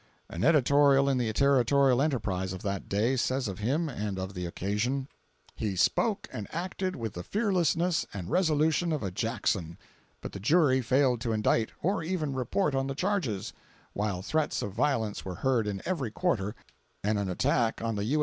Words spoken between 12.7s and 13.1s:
on the